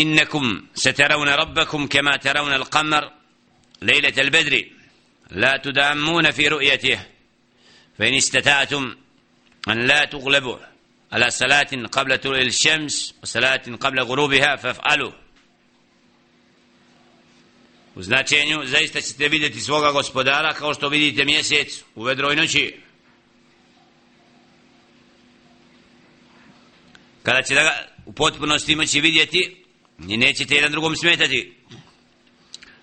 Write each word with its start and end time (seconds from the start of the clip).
إنكم 0.00 0.66
سترون 0.74 1.28
ربكم 1.28 1.86
كما 1.86 2.16
ترون 2.16 2.52
القمر 2.52 3.12
ليلة 3.82 4.14
البدر. 4.18 4.64
لا 5.30 5.56
تدامون 5.56 6.30
في 6.30 6.48
رؤيته. 6.48 7.00
فإن 7.98 8.14
استطعتم 8.14 8.96
أن 9.68 9.86
لا 9.86 10.04
تغلبوا 10.04 10.58
على 11.12 11.30
صلاة 11.30 11.70
قبل 11.92 12.18
طلوع 12.18 12.38
الشمس 12.38 13.14
وصلاة 13.22 13.62
قبل 13.80 14.00
غروبها 14.00 14.56
فافعلوا. 14.56 15.12
U 17.94 18.02
značenju, 18.02 18.62
zaista 18.64 19.00
ćete 19.00 19.28
vidjeti 19.28 19.60
svoga 19.60 19.92
gospodara 19.92 20.52
kao 20.52 20.74
što 20.74 20.88
vidite 20.88 21.24
mjesec 21.24 21.82
u 21.94 22.02
vedroj 22.02 22.36
noći. 22.36 22.74
Kada 27.22 27.42
će 27.42 27.54
da 27.54 27.62
ga 27.62 27.88
u 28.06 28.12
potpunosti 28.12 28.76
moći 28.76 29.00
vidjeti, 29.00 29.64
ni 30.00 30.16
nećete 30.16 30.54
jedan 30.54 30.72
drugom 30.72 30.96
smetati. 30.96 31.54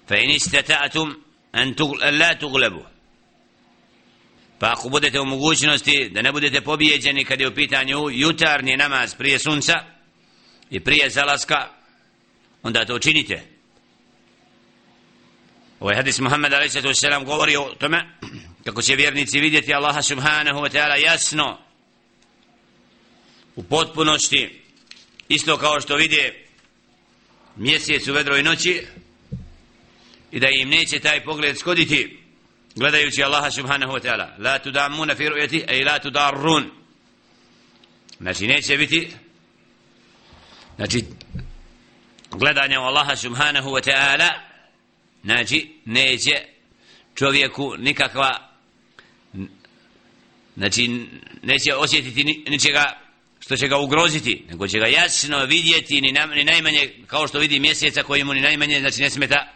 Fa 0.08 0.16
in 0.18 0.30
istata'tum 0.30 1.16
an, 1.52 1.76
la 2.20 2.36
tuglabu. 2.40 2.86
Pa 4.60 4.72
ako 4.72 4.90
budete 4.90 5.20
u 5.20 5.26
mogućnosti 5.26 6.10
da 6.10 6.22
ne 6.22 6.32
budete 6.32 6.62
pobijeđeni 6.62 7.26
kad 7.26 7.42
je 7.42 7.48
u 7.48 7.56
pitanju 7.56 8.10
jutarnji 8.12 8.78
namaz 8.78 9.16
prije 9.16 9.40
sunca 9.40 9.74
i 10.70 10.80
prije 10.80 11.10
zalaska, 11.10 11.68
onda 12.64 12.86
to 12.86 13.00
činite 13.00 13.58
Ovaj 15.80 15.96
hadis 15.96 16.20
Muhammed 16.20 16.54
a.s. 16.54 17.26
govori 17.26 17.56
o 17.56 17.76
tome 17.80 18.06
kako 18.66 18.82
će 18.82 18.96
vjernici 18.96 19.40
vidjeti 19.40 19.74
Allaha 19.74 20.02
subhanahu 20.02 20.60
wa 20.60 20.70
ta'ala 20.70 21.06
jasno 21.06 21.58
u 23.56 23.64
potpunosti 23.64 24.62
isto 25.30 25.58
kao 25.58 25.82
što 25.82 25.96
vide 25.96 26.47
mjesec 27.58 28.08
u 28.08 28.14
vedroj 28.14 28.44
noći 28.44 28.86
i 30.32 30.40
da 30.40 30.48
im 30.50 30.70
neće 30.70 31.00
taj 31.00 31.24
pogled 31.24 31.58
skoditi 31.58 32.20
gledajući 32.76 33.24
Allaha 33.24 33.52
subhanahu 33.52 33.94
wa 33.94 34.02
ta'ala. 34.02 34.28
La 34.40 34.60
tudamuna 34.60 35.16
fi 35.16 35.24
ru'yati 35.24 35.66
ay 35.68 35.86
la 35.86 36.00
tudarrun. 36.00 36.72
Znači 38.20 38.48
neće 38.48 38.78
biti 38.78 39.12
znači 40.76 41.04
gledanje 42.32 42.76
Allaha 42.76 43.16
subhanahu 43.16 43.70
wa 43.70 43.90
ta'ala 43.90 44.30
znači 45.24 45.80
neće 45.86 46.42
čovjeku 47.16 47.76
nikakva 47.78 48.50
znači 50.56 51.08
neće 51.44 51.76
osjetiti 51.76 52.44
ničega 52.50 53.07
što 53.40 53.58
će 53.58 53.68
ga 53.68 53.78
ugroziti, 53.78 54.46
nego 54.50 54.68
će 54.68 54.80
ga 54.80 54.88
jasno 54.88 55.46
vidjeti 55.46 56.02
ni, 56.02 56.12
na, 56.12 56.26
ni 56.26 56.44
najmanje, 56.44 56.90
kao 57.08 57.28
što 57.28 57.40
vidi 57.40 57.60
mjeseca 57.60 58.04
koji 58.04 58.24
mu 58.24 58.34
ni 58.34 58.42
najmanje, 58.42 58.80
znači 58.80 59.02
ne 59.02 59.10
smeta 59.10 59.54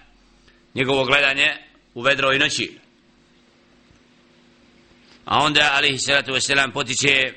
njegovo 0.74 1.06
gledanje 1.06 1.58
u 1.94 2.02
vedroj 2.02 2.40
noći. 2.40 2.78
A 5.26 5.44
onda, 5.44 5.72
alihi 5.74 6.00
salatu 6.00 6.32
wasalam, 6.32 6.72
potiče 6.74 7.34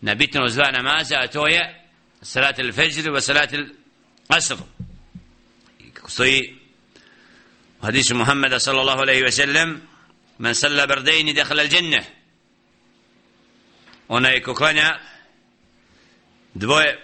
na 0.00 0.14
bitnost 0.14 0.54
dva 0.54 0.70
namaza, 0.70 1.16
a 1.18 1.26
to 1.26 1.46
je 1.46 1.84
salat 2.22 2.58
al-fajr 2.58 3.10
wa 3.10 3.20
salat 3.20 3.52
al-asr. 3.52 4.56
Kako 5.94 6.10
stoji 6.10 6.56
u 7.80 7.84
hadisu 7.84 8.14
Muhammeda 8.14 8.60
sallallahu 8.60 9.00
alaihi 9.00 9.22
wa 9.22 9.30
sallam, 9.30 9.80
man 10.38 10.54
salla 10.54 10.86
bardejni 10.86 11.32
dekhala 11.32 11.62
al-đenne. 11.62 12.04
Onaj 14.08 14.40
ko 14.42 14.54
klanja 14.54 14.98
dvoje 16.60 16.98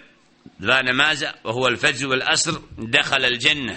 dva 0.58 0.82
namaza 0.82 1.34
وهو 1.44 1.68
الفجر 1.68 2.08
al-fajr 2.08 2.22
الجنة 2.22 2.32
asr 2.32 2.60
dakhala 2.78 3.26
al-janna 3.26 3.76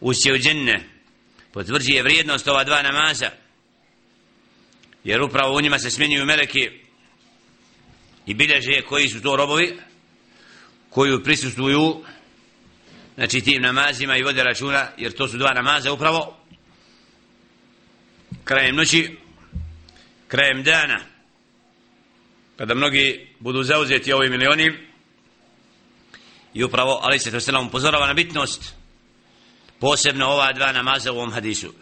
u 0.00 0.12
dženne 0.12 0.84
potvrđuje 1.52 2.02
vrijednost 2.02 2.48
ova 2.48 2.64
dva 2.64 2.82
namaza. 2.82 3.30
Jer 5.04 5.22
upravo 5.22 5.56
u 5.56 5.60
njima 5.60 5.78
se 5.78 5.90
smjenjuju 5.90 6.24
meleki 6.24 6.70
i 8.26 8.34
bilježe 8.34 8.82
koji 8.82 9.08
su 9.08 9.22
to 9.22 9.36
robovi 9.36 9.78
koji 10.90 11.22
prisustuju 11.22 12.04
znači 13.14 13.40
tim 13.40 13.62
namazima 13.62 14.16
i 14.16 14.22
vode 14.22 14.44
računa 14.44 14.88
jer 14.98 15.12
to 15.12 15.28
su 15.28 15.38
dva 15.38 15.52
namaza 15.54 15.92
upravo 15.92 16.36
krajem 18.44 18.76
noći 18.76 19.16
krajem 20.28 20.62
dana. 20.62 21.17
Pa 22.58 22.62
kada 22.62 22.74
mnogi 22.74 23.28
budu 23.38 23.62
zauzeti 23.62 24.12
ovim 24.12 24.32
ili 24.32 24.46
onim. 24.46 24.76
I 26.54 26.64
upravo 26.64 27.00
ali 27.02 27.18
se 27.18 27.30
to 27.30 27.40
se 27.40 27.52
nam 27.52 27.66
upozorava 27.66 28.06
na 28.06 28.14
bitnost 28.14 28.74
posebno 29.78 30.26
ova 30.26 30.52
dva 30.52 30.72
namaza 30.72 31.12
u 31.12 31.16
ovom 31.16 31.32
hadisu. 31.32 31.72